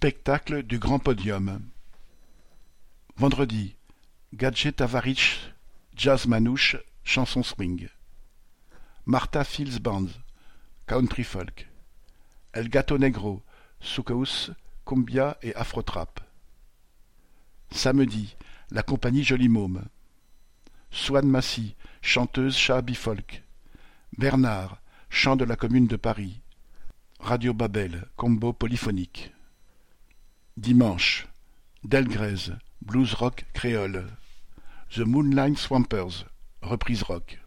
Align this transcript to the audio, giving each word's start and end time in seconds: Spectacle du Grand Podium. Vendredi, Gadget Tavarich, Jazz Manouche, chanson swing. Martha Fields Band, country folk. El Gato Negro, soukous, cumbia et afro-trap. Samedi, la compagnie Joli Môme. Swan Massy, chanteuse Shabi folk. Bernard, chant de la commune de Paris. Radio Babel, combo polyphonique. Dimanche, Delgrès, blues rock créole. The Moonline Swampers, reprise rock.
Spectacle 0.00 0.62
du 0.62 0.78
Grand 0.78 1.00
Podium. 1.00 1.60
Vendredi, 3.16 3.74
Gadget 4.32 4.76
Tavarich, 4.76 5.52
Jazz 5.96 6.28
Manouche, 6.28 6.76
chanson 7.02 7.42
swing. 7.42 7.88
Martha 9.06 9.42
Fields 9.42 9.80
Band, 9.80 10.06
country 10.86 11.24
folk. 11.24 11.66
El 12.52 12.68
Gato 12.68 12.96
Negro, 12.96 13.42
soukous, 13.80 14.52
cumbia 14.84 15.36
et 15.42 15.52
afro-trap. 15.56 16.20
Samedi, 17.72 18.36
la 18.70 18.84
compagnie 18.84 19.24
Joli 19.24 19.48
Môme. 19.48 19.82
Swan 20.92 21.26
Massy, 21.26 21.74
chanteuse 22.02 22.56
Shabi 22.56 22.94
folk. 22.94 23.42
Bernard, 24.16 24.80
chant 25.10 25.34
de 25.34 25.44
la 25.44 25.56
commune 25.56 25.88
de 25.88 25.96
Paris. 25.96 26.40
Radio 27.18 27.52
Babel, 27.52 28.08
combo 28.14 28.52
polyphonique. 28.52 29.32
Dimanche, 30.58 31.28
Delgrès, 31.84 32.50
blues 32.82 33.14
rock 33.14 33.44
créole. 33.54 34.08
The 34.90 35.04
Moonline 35.06 35.56
Swampers, 35.56 36.24
reprise 36.62 37.04
rock. 37.04 37.38